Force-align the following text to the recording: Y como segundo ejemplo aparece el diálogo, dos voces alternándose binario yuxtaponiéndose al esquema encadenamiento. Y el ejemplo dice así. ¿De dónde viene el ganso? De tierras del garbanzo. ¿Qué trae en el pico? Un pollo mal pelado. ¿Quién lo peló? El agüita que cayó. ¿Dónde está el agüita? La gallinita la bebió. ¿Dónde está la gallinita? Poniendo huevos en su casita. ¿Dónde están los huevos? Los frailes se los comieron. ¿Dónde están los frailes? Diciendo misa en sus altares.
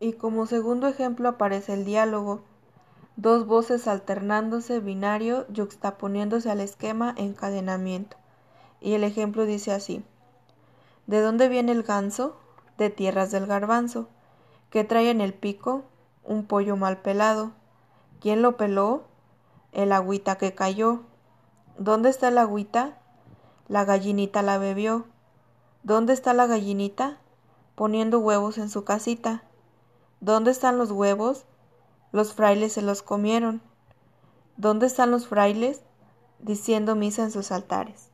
Y 0.00 0.12
como 0.12 0.46
segundo 0.46 0.86
ejemplo 0.86 1.28
aparece 1.28 1.74
el 1.74 1.84
diálogo, 1.84 2.42
dos 3.16 3.46
voces 3.46 3.88
alternándose 3.88 4.78
binario 4.78 5.44
yuxtaponiéndose 5.48 6.50
al 6.50 6.60
esquema 6.60 7.12
encadenamiento. 7.16 8.16
Y 8.80 8.92
el 8.92 9.02
ejemplo 9.02 9.44
dice 9.44 9.72
así. 9.72 10.04
¿De 11.08 11.20
dónde 11.20 11.48
viene 11.48 11.72
el 11.72 11.82
ganso? 11.82 12.36
De 12.76 12.90
tierras 12.90 13.32
del 13.32 13.46
garbanzo. 13.46 14.08
¿Qué 14.70 14.84
trae 14.84 15.10
en 15.10 15.20
el 15.20 15.34
pico? 15.34 15.82
Un 16.22 16.46
pollo 16.46 16.76
mal 16.76 16.98
pelado. 16.98 17.50
¿Quién 18.20 18.40
lo 18.40 18.56
peló? 18.56 19.02
El 19.72 19.90
agüita 19.90 20.38
que 20.38 20.54
cayó. 20.54 21.00
¿Dónde 21.76 22.10
está 22.10 22.28
el 22.28 22.38
agüita? 22.38 22.98
La 23.66 23.84
gallinita 23.84 24.42
la 24.42 24.58
bebió. 24.58 25.06
¿Dónde 25.82 26.12
está 26.12 26.34
la 26.34 26.46
gallinita? 26.46 27.18
Poniendo 27.74 28.20
huevos 28.20 28.58
en 28.58 28.68
su 28.68 28.84
casita. 28.84 29.42
¿Dónde 30.20 30.50
están 30.50 30.78
los 30.78 30.90
huevos? 30.90 31.44
Los 32.10 32.34
frailes 32.34 32.72
se 32.72 32.82
los 32.82 33.02
comieron. 33.02 33.60
¿Dónde 34.56 34.86
están 34.86 35.10
los 35.10 35.28
frailes? 35.28 35.82
Diciendo 36.40 36.96
misa 36.96 37.22
en 37.22 37.30
sus 37.30 37.52
altares. 37.52 38.08